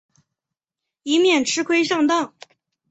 [1.03, 2.33] 以免吃亏上当